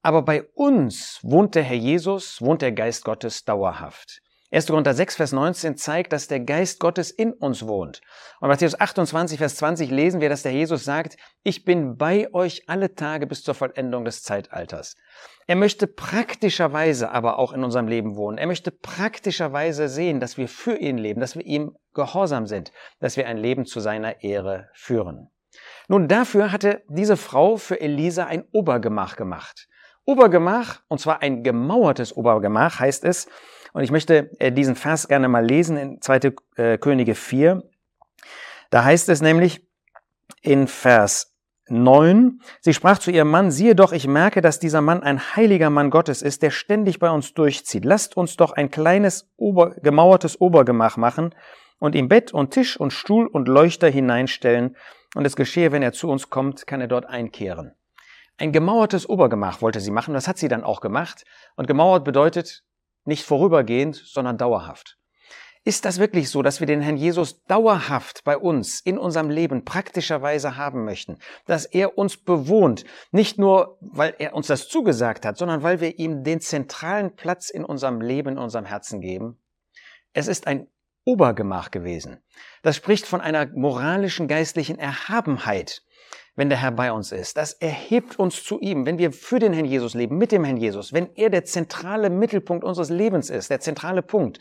Aber 0.03 0.23
bei 0.23 0.43
uns 0.55 1.21
wohnt 1.23 1.55
der 1.55 1.63
Herr 1.63 1.77
Jesus, 1.77 2.43
wohnt 2.43 2.61
der 2.61 2.73
Geist 2.73 3.05
Gottes 3.05 3.45
dauerhaft. 3.45 4.21
1. 4.55 4.69
Korinther 4.69 4.95
6, 4.95 5.17
Vers 5.17 5.33
19 5.33 5.77
zeigt, 5.77 6.13
dass 6.13 6.29
der 6.29 6.39
Geist 6.39 6.79
Gottes 6.79 7.11
in 7.11 7.33
uns 7.33 7.67
wohnt. 7.67 8.03
Und 8.39 8.47
Matthäus 8.47 8.79
28, 8.79 9.37
Vers 9.39 9.57
20 9.57 9.91
lesen 9.91 10.21
wir, 10.21 10.29
dass 10.29 10.45
der 10.45 10.53
Jesus 10.53 10.85
sagt, 10.85 11.17
ich 11.43 11.65
bin 11.65 11.97
bei 11.97 12.33
euch 12.33 12.63
alle 12.69 12.95
Tage 12.95 13.27
bis 13.27 13.43
zur 13.43 13.55
Vollendung 13.55 14.05
des 14.05 14.23
Zeitalters. 14.23 14.95
Er 15.49 15.57
möchte 15.57 15.89
praktischerweise 15.89 17.11
aber 17.11 17.41
auch 17.41 17.53
in 17.53 17.65
unserem 17.65 17.89
Leben 17.89 18.15
wohnen. 18.15 18.39
Er 18.39 18.47
möchte 18.47 18.71
praktischerweise 18.71 19.89
sehen, 19.89 20.21
dass 20.21 20.39
wir 20.39 20.47
für 20.47 20.77
ihn 20.77 20.99
leben, 20.99 21.21
dass 21.21 21.35
wir 21.35 21.45
ihm 21.45 21.77
gehorsam 21.93 22.47
sind, 22.47 22.71
dass 23.01 23.17
wir 23.17 23.27
ein 23.27 23.39
Leben 23.39 23.67
zu 23.67 23.81
seiner 23.81 24.23
Ehre 24.23 24.69
führen. 24.73 25.33
Nun, 25.89 26.07
dafür 26.07 26.53
hatte 26.53 26.85
diese 26.87 27.17
Frau 27.17 27.57
für 27.57 27.81
Elisa 27.81 28.27
ein 28.27 28.45
Obergemach 28.53 29.17
gemacht. 29.17 29.67
Obergemach, 30.05 30.83
und 30.87 31.01
zwar 31.01 31.23
ein 31.23 31.43
gemauertes 31.43 32.15
Obergemach 32.15 32.79
heißt 32.79 33.05
es, 33.05 33.27
und 33.75 33.83
ich 33.83 33.91
möchte 33.91 34.31
äh, 34.39 34.53
diesen 34.53 34.77
Vers 34.77 35.09
gerne 35.09 35.29
mal 35.29 35.45
lesen 35.45 35.77
in 35.77 36.01
2. 36.01 36.33
Äh, 36.57 36.79
Könige 36.79 37.15
4. 37.15 37.63
Da 38.71 38.85
heißt 38.85 39.09
es 39.09 39.21
nämlich 39.21 39.67
in 40.43 40.69
Vers 40.69 41.35
9, 41.69 42.41
sie 42.61 42.73
sprach 42.73 42.99
zu 42.99 43.11
ihrem 43.11 43.31
Mann, 43.31 43.51
siehe 43.51 43.75
doch, 43.75 43.93
ich 43.93 44.07
merke, 44.07 44.43
dass 44.43 44.61
dieser 44.61 44.81
Mann 44.81 45.03
ein 45.03 45.21
heiliger 45.35 45.71
Mann 45.71 45.91
Gottes 45.91 46.23
ist, 46.23 46.43
der 46.43 46.51
ständig 46.51 47.01
bei 47.01 47.11
uns 47.11 47.35
durchzieht. 47.35 47.85
Lasst 47.85 48.17
uns 48.17 48.37
doch 48.37 48.53
ein 48.53 48.71
kleines 48.71 49.29
Ober, 49.37 49.75
gemauertes 49.83 50.41
Obergemach 50.41 50.97
machen 50.97 51.35
und 51.81 51.97
ihm 51.97 52.09
Bett 52.09 52.33
und 52.33 52.53
Tisch 52.53 52.79
und 52.79 52.93
Stuhl 52.93 53.27
und 53.27 53.49
Leuchter 53.49 53.89
hineinstellen. 53.89 54.77
Und 55.17 55.27
es 55.27 55.35
geschehe, 55.35 55.73
wenn 55.73 55.83
er 55.83 55.93
zu 55.93 56.09
uns 56.09 56.31
kommt, 56.31 56.69
kann 56.69 56.81
er 56.81 56.89
dort 56.89 57.07
einkehren. 57.07 57.73
Ein 58.37 58.53
gemauertes 58.53 59.09
Obergemach 59.09 59.63
wollte 59.63 59.81
sie 59.81 59.91
machen, 59.91 60.15
das 60.15 60.29
hat 60.29 60.39
sie 60.39 60.49
dann 60.49 60.63
auch 60.63 60.81
gemacht. 60.81 61.25
Und 61.57 61.67
gemauert 61.67 62.05
bedeutet 62.05 62.63
nicht 63.05 63.25
vorübergehend, 63.25 63.97
sondern 63.97 64.39
dauerhaft. 64.39 64.99
Ist 65.67 65.87
das 65.87 65.99
wirklich 65.99 66.29
so, 66.29 66.43
dass 66.43 66.61
wir 66.61 66.67
den 66.67 66.83
Herrn 66.83 66.99
Jesus 66.99 67.43
dauerhaft 67.45 68.23
bei 68.25 68.37
uns 68.37 68.81
in 68.81 68.99
unserem 68.99 69.31
Leben 69.31 69.65
praktischerweise 69.65 70.59
haben 70.59 70.85
möchten? 70.85 71.17
Dass 71.47 71.65
er 71.65 71.97
uns 71.97 72.19
bewohnt, 72.19 72.85
nicht 73.13 73.39
nur, 73.39 73.79
weil 73.81 74.15
er 74.19 74.35
uns 74.35 74.49
das 74.49 74.69
zugesagt 74.69 75.25
hat, 75.25 75.39
sondern 75.39 75.63
weil 75.63 75.81
wir 75.81 75.99
ihm 75.99 76.23
den 76.23 76.41
zentralen 76.41 77.17
Platz 77.17 77.49
in 77.49 77.65
unserem 77.65 78.03
Leben, 78.03 78.33
in 78.33 78.39
unserem 78.39 78.67
Herzen 78.67 79.01
geben? 79.01 79.41
Es 80.13 80.29
ist 80.29 80.47
ein 80.47 80.69
Obergemach 81.07 81.71
gewesen. 81.71 82.23
Das 82.63 82.77
spricht 82.77 83.07
von 83.07 83.23
einer 83.23 83.47
moralischen, 83.47 84.29
geistlichen 84.29 84.79
Erhabenheit, 84.79 85.83
wenn 86.37 86.49
der 86.49 86.61
Herr 86.61 86.73
bei 86.73 86.93
uns 86.93 87.13
ist. 87.13 87.37
Das 87.37 87.53
erhebt 87.53 88.19
uns 88.19 88.43
zu 88.43 88.61
ihm, 88.61 88.87
wenn 88.87 88.99
wir 88.99 89.13
für 89.13 89.39
den 89.39 89.53
Herrn 89.53 89.67
Jesus 89.67 89.95
leben, 89.95 90.19
mit 90.19 90.33
dem 90.33 90.45
Herrn 90.45 90.57
Jesus, 90.57 90.93
wenn 90.93 91.15
er 91.15 91.31
der 91.31 91.45
zentrale 91.45 92.11
Mittelpunkt 92.11 92.65
unseres 92.65 92.91
Lebens 92.91 93.31
ist, 93.31 93.51
der 93.51 93.61
zentrale 93.61 94.03
Punkt, 94.03 94.41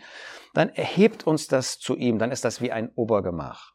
dann 0.53 0.69
erhebt 0.69 1.25
uns 1.25 1.47
das 1.47 1.79
zu 1.79 1.95
ihm, 1.95 2.19
dann 2.19 2.31
ist 2.31 2.45
das 2.45 2.61
wie 2.61 2.71
ein 2.71 2.91
Obergemach. 2.95 3.73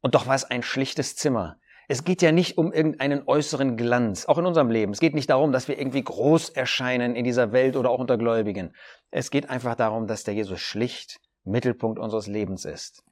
Und 0.00 0.14
doch 0.14 0.26
war 0.26 0.34
es 0.34 0.44
ein 0.44 0.62
schlichtes 0.62 1.16
Zimmer. 1.16 1.56
Es 1.88 2.04
geht 2.04 2.22
ja 2.22 2.32
nicht 2.32 2.58
um 2.58 2.72
irgendeinen 2.72 3.24
äußeren 3.26 3.76
Glanz, 3.76 4.26
auch 4.26 4.38
in 4.38 4.46
unserem 4.46 4.70
Leben. 4.70 4.92
Es 4.92 5.00
geht 5.00 5.14
nicht 5.14 5.30
darum, 5.30 5.52
dass 5.52 5.68
wir 5.68 5.78
irgendwie 5.78 6.02
groß 6.02 6.50
erscheinen 6.50 7.16
in 7.16 7.24
dieser 7.24 7.52
Welt 7.52 7.76
oder 7.76 7.90
auch 7.90 7.98
unter 7.98 8.16
Gläubigen. 8.16 8.74
Es 9.10 9.30
geht 9.30 9.50
einfach 9.50 9.74
darum, 9.74 10.06
dass 10.06 10.24
der 10.24 10.34
Jesus 10.34 10.60
schlicht 10.60 11.20
Mittelpunkt 11.44 11.98
unseres 11.98 12.26
Lebens 12.26 12.64
ist. 12.64 13.04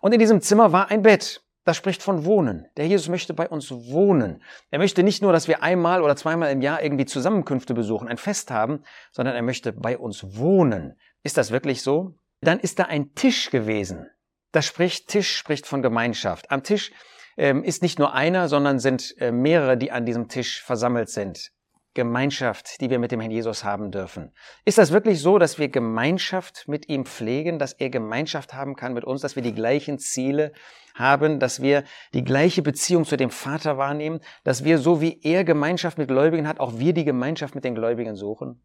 Und 0.00 0.12
in 0.12 0.18
diesem 0.18 0.40
Zimmer 0.40 0.72
war 0.72 0.90
ein 0.90 1.02
Bett. 1.02 1.42
Das 1.66 1.76
spricht 1.76 2.00
von 2.00 2.24
Wohnen. 2.24 2.68
Der 2.76 2.86
Jesus 2.86 3.08
möchte 3.08 3.34
bei 3.34 3.48
uns 3.48 3.72
wohnen. 3.72 4.40
Er 4.70 4.78
möchte 4.78 5.02
nicht 5.02 5.20
nur, 5.20 5.32
dass 5.32 5.48
wir 5.48 5.64
einmal 5.64 6.00
oder 6.00 6.14
zweimal 6.14 6.52
im 6.52 6.60
Jahr 6.60 6.80
irgendwie 6.80 7.06
Zusammenkünfte 7.06 7.74
besuchen, 7.74 8.06
ein 8.06 8.18
Fest 8.18 8.52
haben, 8.52 8.84
sondern 9.10 9.34
er 9.34 9.42
möchte 9.42 9.72
bei 9.72 9.98
uns 9.98 10.38
wohnen. 10.38 10.96
Ist 11.24 11.36
das 11.36 11.50
wirklich 11.50 11.82
so? 11.82 12.14
Dann 12.40 12.60
ist 12.60 12.78
da 12.78 12.84
ein 12.84 13.14
Tisch 13.16 13.50
gewesen. 13.50 14.06
Das 14.52 14.64
spricht, 14.64 15.08
Tisch 15.08 15.36
spricht 15.36 15.66
von 15.66 15.82
Gemeinschaft. 15.82 16.52
Am 16.52 16.62
Tisch 16.62 16.92
ähm, 17.36 17.64
ist 17.64 17.82
nicht 17.82 17.98
nur 17.98 18.14
einer, 18.14 18.48
sondern 18.48 18.78
sind 18.78 19.16
äh, 19.18 19.32
mehrere, 19.32 19.76
die 19.76 19.90
an 19.90 20.06
diesem 20.06 20.28
Tisch 20.28 20.62
versammelt 20.62 21.08
sind. 21.08 21.50
Gemeinschaft, 21.96 22.80
die 22.80 22.90
wir 22.90 23.00
mit 23.00 23.10
dem 23.10 23.20
Herrn 23.20 23.32
Jesus 23.32 23.64
haben 23.64 23.90
dürfen. 23.90 24.32
Ist 24.64 24.78
das 24.78 24.92
wirklich 24.92 25.20
so, 25.20 25.38
dass 25.38 25.58
wir 25.58 25.68
Gemeinschaft 25.68 26.68
mit 26.68 26.88
ihm 26.88 27.06
pflegen, 27.06 27.58
dass 27.58 27.72
er 27.72 27.90
Gemeinschaft 27.90 28.54
haben 28.54 28.76
kann 28.76 28.92
mit 28.92 29.02
uns, 29.02 29.22
dass 29.22 29.34
wir 29.34 29.42
die 29.42 29.54
gleichen 29.54 29.98
Ziele 29.98 30.52
haben, 30.94 31.40
dass 31.40 31.62
wir 31.62 31.84
die 32.12 32.22
gleiche 32.22 32.62
Beziehung 32.62 33.04
zu 33.04 33.16
dem 33.16 33.30
Vater 33.30 33.78
wahrnehmen, 33.78 34.20
dass 34.44 34.62
wir 34.62 34.78
so 34.78 35.00
wie 35.00 35.20
er 35.22 35.42
Gemeinschaft 35.42 35.96
mit 35.98 36.08
Gläubigen 36.08 36.46
hat, 36.46 36.60
auch 36.60 36.78
wir 36.78 36.92
die 36.92 37.04
Gemeinschaft 37.04 37.54
mit 37.54 37.64
den 37.64 37.74
Gläubigen 37.74 38.14
suchen? 38.14 38.62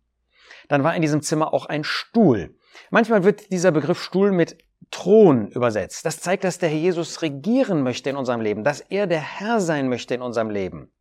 Dann 0.67 0.83
war 0.83 0.93
in 0.93 1.01
diesem 1.01 1.21
Zimmer 1.21 1.53
auch 1.53 1.65
ein 1.65 1.83
Stuhl. 1.85 2.55
Manchmal 2.89 3.23
wird 3.23 3.49
dieser 3.51 3.71
Begriff 3.71 4.03
Stuhl 4.03 4.31
mit 4.31 4.57
Thron 4.91 5.47
übersetzt. 5.47 6.05
Das 6.05 6.19
zeigt, 6.19 6.43
dass 6.43 6.59
der 6.59 6.67
Herr 6.67 6.77
Jesus 6.77 7.21
regieren 7.21 7.81
möchte 7.81 8.09
in 8.09 8.17
unserem 8.17 8.41
Leben, 8.41 8.65
dass 8.65 8.81
er 8.81 9.07
der 9.07 9.21
Herr 9.21 9.61
sein 9.61 9.87
möchte 9.87 10.13
in 10.13 10.21
unserem 10.21 10.49
Leben. 10.49 10.91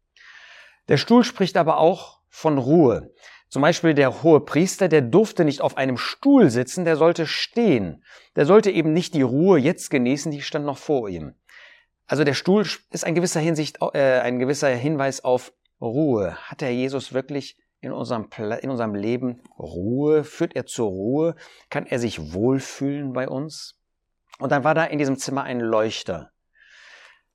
Der 0.88 0.96
Stuhl 0.96 1.24
spricht 1.24 1.56
aber 1.56 1.78
auch 1.78 2.19
von 2.30 2.56
Ruhe. 2.58 3.12
Zum 3.48 3.62
Beispiel 3.62 3.94
der 3.94 4.22
hohe 4.22 4.40
Priester, 4.40 4.88
der 4.88 5.02
durfte 5.02 5.44
nicht 5.44 5.60
auf 5.60 5.76
einem 5.76 5.98
Stuhl 5.98 6.50
sitzen, 6.50 6.84
der 6.84 6.96
sollte 6.96 7.26
stehen. 7.26 8.04
Der 8.36 8.46
sollte 8.46 8.70
eben 8.70 8.92
nicht 8.92 9.12
die 9.12 9.22
Ruhe 9.22 9.58
jetzt 9.58 9.90
genießen, 9.90 10.30
die 10.30 10.40
stand 10.40 10.64
noch 10.64 10.78
vor 10.78 11.08
ihm. 11.08 11.34
Also 12.06 12.24
der 12.24 12.34
Stuhl 12.34 12.64
ist 12.90 13.04
ein 13.04 13.14
gewisser 13.14 13.40
Hinsicht, 13.40 13.78
äh, 13.92 14.20
ein 14.20 14.38
gewisser 14.38 14.68
Hinweis 14.68 15.22
auf 15.22 15.52
Ruhe. 15.80 16.36
Hat 16.48 16.60
der 16.60 16.72
Jesus 16.72 17.12
wirklich 17.12 17.56
in 17.80 17.92
unserem, 17.92 18.28
in 18.62 18.70
unserem 18.70 18.94
Leben 18.94 19.42
Ruhe? 19.58 20.22
Führt 20.22 20.54
er 20.54 20.66
zur 20.66 20.88
Ruhe? 20.88 21.34
Kann 21.70 21.86
er 21.86 21.98
sich 21.98 22.32
wohlfühlen 22.32 23.12
bei 23.12 23.28
uns? 23.28 23.76
Und 24.38 24.52
dann 24.52 24.64
war 24.64 24.74
da 24.74 24.84
in 24.84 24.98
diesem 24.98 25.18
Zimmer 25.18 25.42
ein 25.42 25.60
Leuchter. 25.60 26.29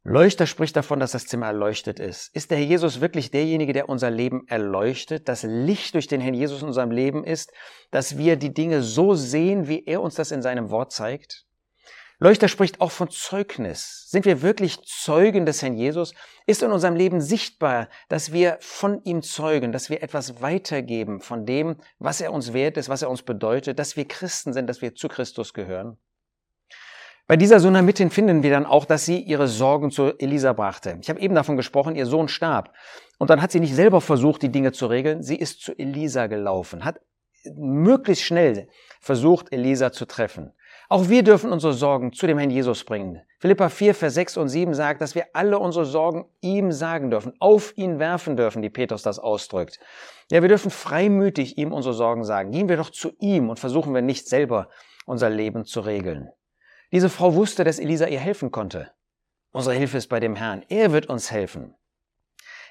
Leuchter 0.08 0.46
spricht 0.46 0.76
davon, 0.76 1.00
dass 1.00 1.14
das 1.14 1.26
Zimmer 1.26 1.48
erleuchtet 1.48 2.00
ist. 2.00 2.30
Ist 2.36 2.52
der 2.52 2.60
Herr 2.60 2.66
Jesus 2.66 3.02
wirklich 3.02 3.32
derjenige, 3.32 3.74
der 3.74 3.90
unser 3.90 4.12
Leben 4.12 4.48
erleuchtet? 4.48 5.28
Das 5.28 5.42
Licht 5.42 5.96
durch 5.96 6.06
den 6.06 6.22
Herrn 6.22 6.36
Jesus 6.36 6.62
in 6.62 6.68
unserem 6.68 6.92
Leben 6.92 7.24
ist, 7.24 7.52
dass 7.90 8.16
wir 8.16 8.36
die 8.36 8.54
Dinge 8.54 8.84
so 8.84 9.16
sehen, 9.16 9.68
wie 9.68 9.84
er 9.84 10.04
uns 10.04 10.14
das 10.14 10.30
in 10.30 10.44
seinem 10.44 10.70
Wort 10.70 10.92
zeigt? 10.92 11.48
Leuchter 12.20 12.48
spricht 12.50 12.82
auch 12.82 12.92
von 12.92 13.10
Zeugnis. 13.10 14.06
Sind 14.08 14.26
wir 14.26 14.44
wirklich 14.44 14.80
Zeugen 14.84 15.48
des 15.48 15.64
Herrn 15.64 15.74
Jesus? 15.74 16.14
Ist 16.46 16.62
in 16.62 16.72
unserem 16.72 16.96
Leben 16.96 17.20
sichtbar, 17.20 17.90
dass 18.08 18.32
wir 18.32 18.60
von 18.62 19.02
ihm 19.06 19.24
zeugen, 19.24 19.72
dass 19.72 19.90
wir 19.90 20.04
etwas 20.04 20.40
weitergeben 20.40 21.20
von 21.20 21.48
dem, 21.48 21.78
was 21.98 22.22
er 22.22 22.32
uns 22.32 22.54
wert 22.54 22.78
ist, 22.78 22.90
was 22.90 23.02
er 23.02 23.10
uns 23.10 23.24
bedeutet, 23.24 23.80
dass 23.80 23.98
wir 23.98 24.08
Christen 24.08 24.54
sind, 24.54 24.68
dass 24.68 24.84
wir 24.84 24.94
zu 24.94 25.08
Christus 25.08 25.52
gehören? 25.52 25.98
Bei 27.28 27.38
dieser 27.38 27.60
Sunamitin 27.60 28.12
finden 28.12 28.44
wir 28.44 28.52
dann 28.52 28.68
auch, 28.68 28.86
dass 28.86 29.06
sie 29.06 29.20
ihre 29.20 29.48
Sorgen 29.48 29.90
zu 29.90 30.18
Elisa 30.20 30.54
brachte. 30.54 31.00
Ich 31.02 31.10
habe 31.10 31.20
eben 31.20 31.34
davon 31.34 31.58
gesprochen, 31.58 31.96
ihr 31.96 32.06
Sohn 32.06 32.28
starb. 32.28 32.72
Und 33.18 33.32
dann 33.32 33.42
hat 33.42 33.52
sie 33.52 33.60
nicht 33.60 33.74
selber 33.74 34.00
versucht, 34.00 34.44
die 34.44 34.52
Dinge 34.52 34.74
zu 34.74 34.86
regeln. 34.86 35.24
Sie 35.24 35.36
ist 35.36 35.62
zu 35.62 35.74
Elisa 35.78 36.28
gelaufen, 36.28 36.86
hat 36.86 37.00
möglichst 37.56 38.24
schnell 38.24 38.68
versucht, 39.02 39.52
Elisa 39.52 39.92
zu 39.92 40.06
treffen. 40.06 40.54
Auch 40.88 41.10
wir 41.10 41.24
dürfen 41.24 41.52
unsere 41.52 41.74
Sorgen 41.74 42.14
zu 42.14 42.28
dem 42.28 42.38
Herrn 42.38 42.52
Jesus 42.52 42.84
bringen. 42.84 43.22
Philippa 43.40 43.70
4, 43.70 43.96
Vers 43.96 44.14
6 44.14 44.38
und 44.38 44.50
7 44.50 44.76
sagt, 44.76 45.02
dass 45.02 45.16
wir 45.16 45.26
alle 45.34 45.58
unsere 45.58 45.86
Sorgen 45.86 46.26
ihm 46.42 46.72
sagen 46.72 47.10
dürfen, 47.10 47.34
auf 47.40 47.76
ihn 47.76 47.98
werfen 47.98 48.38
dürfen, 48.38 48.62
wie 48.62 48.70
Petrus 48.70 49.02
das 49.02 49.18
ausdrückt. 49.18 49.80
Ja, 50.30 50.44
wir 50.44 50.50
dürfen 50.50 50.70
freimütig 50.70 51.58
ihm 51.58 51.74
unsere 51.74 51.96
Sorgen 51.96 52.24
sagen. 52.24 52.52
Gehen 52.52 52.70
wir 52.70 52.78
doch 52.78 52.92
zu 52.92 53.14
ihm 53.20 53.50
und 53.50 53.60
versuchen 53.60 53.96
wir 53.96 54.04
nicht 54.04 54.28
selber 54.28 54.70
unser 55.08 55.32
Leben 55.32 55.66
zu 55.66 55.82
regeln. 55.82 56.30
Diese 56.92 57.10
Frau 57.10 57.36
wusste, 57.36 57.64
dass 57.64 57.80
Elisa 57.80 58.08
ihr 58.08 58.20
helfen 58.20 58.52
konnte. 58.52 58.92
Unsere 59.52 59.76
Hilfe 59.76 59.98
ist 59.98 60.08
bei 60.08 60.20
dem 60.20 60.36
Herrn. 60.36 60.64
Er 60.70 60.92
wird 60.92 61.08
uns 61.08 61.32
helfen. 61.32 61.76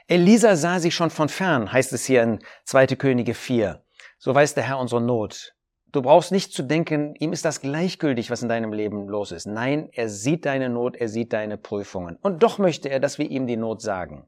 Elisa 0.07 0.55
sah 0.55 0.81
sich 0.81 0.95
schon 0.95 1.11
von 1.11 1.31
fern, 1.31 1.73
heißt 1.73 1.93
es 1.95 2.05
hier 2.05 2.23
in 2.23 2.39
2. 2.65 2.89
Könige 2.89 3.33
4. 3.33 3.83
So 4.19 4.35
weiß 4.35 4.55
der 4.55 4.65
Herr 4.65 4.79
unsere 4.79 5.01
Not. 5.01 5.55
Du 5.93 6.03
brauchst 6.03 6.33
nicht 6.33 6.53
zu 6.53 6.63
denken, 6.63 7.15
ihm 7.15 7.33
ist 7.33 7.45
das 7.45 7.61
gleichgültig, 7.61 8.31
was 8.31 8.43
in 8.43 8.49
deinem 8.49 8.73
Leben 8.73 9.09
los 9.09 9.33
ist. 9.33 9.47
Nein, 9.47 9.89
er 9.93 10.09
sieht 10.09 10.45
deine 10.45 10.69
Not, 10.69 10.97
er 10.97 11.09
sieht 11.09 11.33
deine 11.33 11.57
Prüfungen. 11.57 12.17
Und 12.17 12.43
doch 12.43 12.59
möchte 12.59 12.91
er, 12.91 13.01
dass 13.01 13.19
wir 13.19 13.31
ihm 13.31 13.47
die 13.47 13.57
Not 13.57 13.81
sagen. 13.81 14.27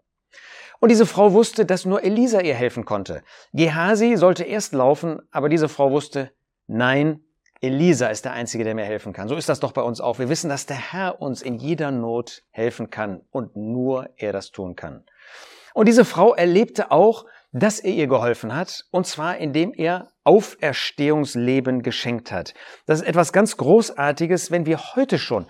Und 0.78 0.90
diese 0.90 1.06
Frau 1.06 1.32
wusste, 1.32 1.66
dass 1.66 1.84
nur 1.84 2.04
Elisa 2.04 2.40
ihr 2.40 2.54
helfen 2.54 2.84
konnte. 2.84 3.22
Gehasi 3.52 4.16
sollte 4.16 4.44
erst 4.44 4.72
laufen, 4.72 5.20
aber 5.30 5.48
diese 5.48 5.68
Frau 5.68 5.90
wusste, 5.90 6.30
nein, 6.68 7.20
Elisa 7.66 8.08
ist 8.08 8.24
der 8.24 8.32
Einzige, 8.32 8.64
der 8.64 8.74
mir 8.74 8.84
helfen 8.84 9.12
kann. 9.12 9.28
So 9.28 9.36
ist 9.36 9.48
das 9.48 9.60
doch 9.60 9.72
bei 9.72 9.82
uns 9.82 10.00
auch. 10.00 10.18
Wir 10.18 10.28
wissen, 10.28 10.48
dass 10.48 10.66
der 10.66 10.92
Herr 10.92 11.20
uns 11.20 11.42
in 11.42 11.56
jeder 11.56 11.90
Not 11.90 12.42
helfen 12.50 12.90
kann 12.90 13.22
und 13.30 13.56
nur 13.56 14.08
er 14.16 14.32
das 14.32 14.50
tun 14.50 14.76
kann. 14.76 15.04
Und 15.74 15.88
diese 15.88 16.04
Frau 16.04 16.34
erlebte 16.34 16.90
auch, 16.90 17.26
dass 17.52 17.80
er 17.80 17.92
ihr 17.92 18.06
geholfen 18.06 18.54
hat, 18.54 18.84
und 18.90 19.06
zwar 19.06 19.38
indem 19.38 19.72
er 19.74 20.08
Auferstehungsleben 20.24 21.82
geschenkt 21.82 22.32
hat. 22.32 22.54
Das 22.86 23.00
ist 23.00 23.06
etwas 23.06 23.32
ganz 23.32 23.56
Großartiges, 23.56 24.50
wenn 24.50 24.66
wir 24.66 24.94
heute 24.94 25.18
schon 25.18 25.46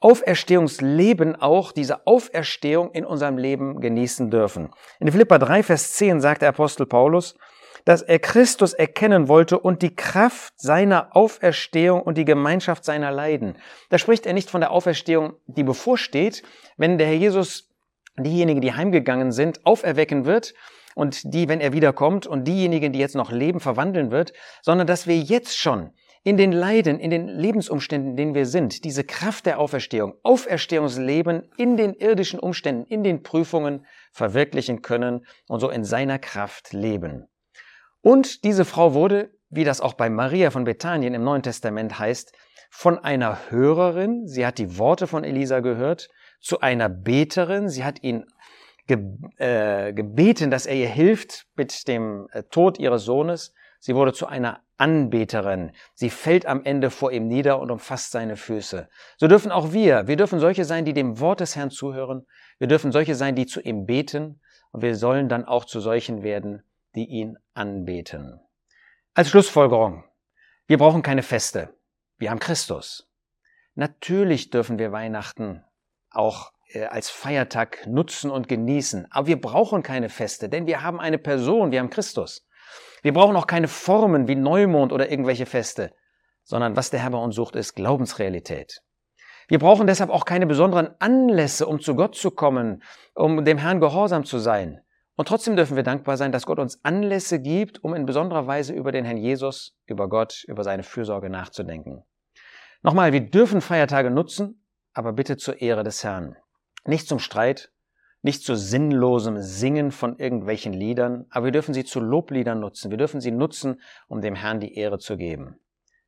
Auferstehungsleben 0.00 1.36
auch, 1.36 1.72
diese 1.72 2.06
Auferstehung 2.06 2.90
in 2.92 3.04
unserem 3.04 3.36
Leben 3.36 3.80
genießen 3.80 4.30
dürfen. 4.30 4.70
In 4.98 5.12
Philippa 5.12 5.38
3, 5.38 5.62
Vers 5.62 5.92
10 5.92 6.20
sagt 6.20 6.40
der 6.40 6.48
Apostel 6.48 6.86
Paulus, 6.86 7.36
dass 7.84 8.02
er 8.02 8.18
Christus 8.18 8.72
erkennen 8.72 9.28
wollte 9.28 9.58
und 9.58 9.82
die 9.82 9.94
Kraft 9.94 10.54
seiner 10.56 11.16
Auferstehung 11.16 12.02
und 12.02 12.18
die 12.18 12.24
Gemeinschaft 12.24 12.84
seiner 12.84 13.10
Leiden. 13.10 13.56
Da 13.88 13.98
spricht 13.98 14.26
er 14.26 14.32
nicht 14.32 14.50
von 14.50 14.60
der 14.60 14.70
Auferstehung, 14.70 15.34
die 15.46 15.64
bevorsteht, 15.64 16.42
wenn 16.76 16.98
der 16.98 17.06
Herr 17.06 17.14
Jesus 17.14 17.68
diejenigen, 18.18 18.60
die 18.60 18.74
heimgegangen 18.74 19.32
sind, 19.32 19.64
auferwecken 19.64 20.24
wird 20.24 20.54
und 20.94 21.32
die, 21.34 21.48
wenn 21.48 21.60
er 21.60 21.72
wiederkommt 21.72 22.26
und 22.26 22.46
diejenigen, 22.46 22.92
die 22.92 22.98
jetzt 22.98 23.14
noch 23.14 23.30
leben, 23.30 23.60
verwandeln 23.60 24.10
wird, 24.10 24.32
sondern 24.62 24.86
dass 24.86 25.06
wir 25.06 25.16
jetzt 25.16 25.56
schon 25.56 25.92
in 26.22 26.36
den 26.36 26.52
Leiden, 26.52 27.00
in 27.00 27.10
den 27.10 27.28
Lebensumständen, 27.28 28.10
in 28.10 28.16
denen 28.16 28.34
wir 28.34 28.44
sind, 28.44 28.84
diese 28.84 29.04
Kraft 29.04 29.46
der 29.46 29.58
Auferstehung, 29.58 30.14
Auferstehungsleben 30.22 31.50
in 31.56 31.76
den 31.78 31.94
irdischen 31.94 32.38
Umständen, 32.38 32.84
in 32.84 33.02
den 33.02 33.22
Prüfungen 33.22 33.86
verwirklichen 34.12 34.82
können 34.82 35.24
und 35.48 35.60
so 35.60 35.70
in 35.70 35.84
seiner 35.84 36.18
Kraft 36.18 36.74
leben. 36.74 37.26
Und 38.02 38.44
diese 38.44 38.64
Frau 38.64 38.94
wurde, 38.94 39.30
wie 39.50 39.64
das 39.64 39.80
auch 39.80 39.94
bei 39.94 40.08
Maria 40.08 40.50
von 40.50 40.64
Bethanien 40.64 41.14
im 41.14 41.24
Neuen 41.24 41.42
Testament 41.42 41.98
heißt, 41.98 42.32
von 42.70 42.98
einer 42.98 43.50
Hörerin, 43.50 44.26
sie 44.26 44.46
hat 44.46 44.58
die 44.58 44.78
Worte 44.78 45.06
von 45.06 45.24
Elisa 45.24 45.60
gehört, 45.60 46.08
zu 46.40 46.60
einer 46.60 46.88
Beterin, 46.88 47.68
sie 47.68 47.84
hat 47.84 48.02
ihn 48.02 48.24
ge 48.86 48.98
äh, 49.36 49.92
gebeten, 49.92 50.50
dass 50.50 50.66
er 50.66 50.76
ihr 50.76 50.88
hilft 50.88 51.46
mit 51.56 51.88
dem 51.88 52.28
äh, 52.32 52.44
Tod 52.44 52.78
ihres 52.78 53.04
Sohnes, 53.04 53.52
sie 53.80 53.94
wurde 53.94 54.12
zu 54.12 54.26
einer 54.26 54.62
Anbeterin. 54.78 55.72
Sie 55.94 56.08
fällt 56.08 56.46
am 56.46 56.64
Ende 56.64 56.90
vor 56.90 57.12
ihm 57.12 57.28
nieder 57.28 57.60
und 57.60 57.70
umfasst 57.70 58.12
seine 58.12 58.36
Füße. 58.36 58.88
So 59.18 59.28
dürfen 59.28 59.52
auch 59.52 59.72
wir, 59.72 60.06
wir 60.06 60.16
dürfen 60.16 60.40
solche 60.40 60.64
sein, 60.64 60.86
die 60.86 60.94
dem 60.94 61.20
Wort 61.20 61.40
des 61.40 61.54
Herrn 61.54 61.70
zuhören. 61.70 62.26
Wir 62.58 62.66
dürfen 62.66 62.90
solche 62.90 63.14
sein, 63.14 63.34
die 63.34 63.46
zu 63.46 63.60
ihm 63.60 63.84
beten. 63.84 64.40
Und 64.72 64.82
wir 64.82 64.96
sollen 64.96 65.28
dann 65.28 65.44
auch 65.44 65.64
zu 65.64 65.80
solchen 65.80 66.22
werden, 66.22 66.62
die 66.94 67.06
ihn 67.06 67.38
anbeten. 67.54 68.40
Als 69.14 69.30
Schlussfolgerung. 69.30 70.04
Wir 70.66 70.78
brauchen 70.78 71.02
keine 71.02 71.22
Feste. 71.22 71.74
Wir 72.18 72.30
haben 72.30 72.38
Christus. 72.38 73.08
Natürlich 73.74 74.50
dürfen 74.50 74.78
wir 74.78 74.92
Weihnachten 74.92 75.64
auch 76.10 76.52
äh, 76.72 76.84
als 76.84 77.10
Feiertag 77.10 77.86
nutzen 77.86 78.30
und 78.30 78.48
genießen. 78.48 79.06
Aber 79.10 79.26
wir 79.26 79.40
brauchen 79.40 79.82
keine 79.82 80.08
Feste, 80.08 80.48
denn 80.48 80.66
wir 80.66 80.82
haben 80.82 81.00
eine 81.00 81.18
Person, 81.18 81.70
wir 81.70 81.80
haben 81.80 81.90
Christus. 81.90 82.46
Wir 83.02 83.12
brauchen 83.12 83.36
auch 83.36 83.46
keine 83.46 83.68
Formen 83.68 84.28
wie 84.28 84.36
Neumond 84.36 84.92
oder 84.92 85.10
irgendwelche 85.10 85.46
Feste, 85.46 85.94
sondern 86.44 86.76
was 86.76 86.90
der 86.90 87.00
Herr 87.00 87.10
bei 87.10 87.18
uns 87.18 87.34
sucht, 87.34 87.56
ist 87.56 87.74
Glaubensrealität. 87.74 88.82
Wir 89.48 89.58
brauchen 89.58 89.86
deshalb 89.86 90.10
auch 90.10 90.24
keine 90.24 90.46
besonderen 90.46 90.90
Anlässe, 91.00 91.66
um 91.66 91.80
zu 91.80 91.96
Gott 91.96 92.14
zu 92.14 92.30
kommen, 92.30 92.82
um 93.14 93.44
dem 93.44 93.58
Herrn 93.58 93.80
gehorsam 93.80 94.24
zu 94.24 94.38
sein. 94.38 94.80
Und 95.20 95.28
trotzdem 95.28 95.54
dürfen 95.54 95.76
wir 95.76 95.82
dankbar 95.82 96.16
sein, 96.16 96.32
dass 96.32 96.46
Gott 96.46 96.58
uns 96.58 96.82
Anlässe 96.82 97.40
gibt, 97.42 97.84
um 97.84 97.92
in 97.94 98.06
besonderer 98.06 98.46
Weise 98.46 98.72
über 98.72 98.90
den 98.90 99.04
Herrn 99.04 99.18
Jesus, 99.18 99.76
über 99.84 100.08
Gott, 100.08 100.44
über 100.48 100.64
seine 100.64 100.82
Fürsorge 100.82 101.28
nachzudenken. 101.28 102.04
Nochmal, 102.80 103.12
wir 103.12 103.20
dürfen 103.20 103.60
Feiertage 103.60 104.10
nutzen, 104.10 104.64
aber 104.94 105.12
bitte 105.12 105.36
zur 105.36 105.60
Ehre 105.60 105.84
des 105.84 106.02
Herrn. 106.04 106.36
Nicht 106.86 107.06
zum 107.06 107.18
Streit, 107.18 107.70
nicht 108.22 108.42
zu 108.42 108.56
sinnlosem 108.56 109.42
Singen 109.42 109.90
von 109.90 110.18
irgendwelchen 110.18 110.72
Liedern, 110.72 111.26
aber 111.28 111.44
wir 111.44 111.52
dürfen 111.52 111.74
sie 111.74 111.84
zu 111.84 112.00
Lobliedern 112.00 112.58
nutzen. 112.58 112.90
Wir 112.90 112.96
dürfen 112.96 113.20
sie 113.20 113.30
nutzen, 113.30 113.82
um 114.08 114.22
dem 114.22 114.34
Herrn 114.34 114.58
die 114.58 114.74
Ehre 114.74 114.98
zu 114.98 115.18
geben. 115.18 115.60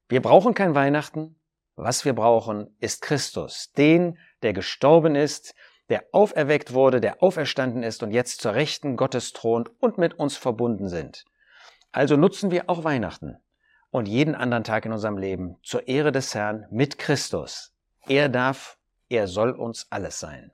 Wir 0.09 0.23
brauchen 0.23 0.55
kein 0.55 0.75
Weihnachten. 0.75 1.39
Was 1.75 2.07
wir 2.07 2.15
brauchen, 2.15 2.75
ist 2.81 3.03
Christus, 3.03 3.73
den, 3.73 4.17
der 4.41 4.55
gestorben 4.55 5.17
ist, 5.17 5.55
der 5.89 6.05
auferweckt 6.13 6.73
wurde, 6.73 7.01
der 7.01 7.23
auferstanden 7.23 7.83
ist 7.83 8.03
und 8.03 8.13
jetzt 8.13 8.41
zur 8.41 8.55
Rechten 8.55 8.97
Gottes 8.97 9.33
thront 9.33 9.71
und 9.81 9.99
mit 9.99 10.15
uns 10.19 10.37
verbunden 10.37 10.89
sind. 10.89 11.25
Also 11.91 12.17
nutzen 12.17 12.51
wir 12.51 12.71
auch 12.71 12.85
Weihnachten 12.85 13.37
und 13.91 14.09
jeden 14.09 14.35
anderen 14.35 14.65
Tag 14.65 14.87
in 14.87 14.93
unserem 14.93 15.19
Leben 15.19 15.57
zur 15.63 15.87
Ehre 15.87 16.13
des 16.13 16.35
Herrn 16.35 16.67
mit 16.71 16.99
Christus. 16.99 17.75
Er 18.07 18.29
darf, 18.29 18.79
er 19.09 19.29
soll 19.29 19.51
uns 19.51 19.87
alles 19.91 20.19
sein. 20.19 20.51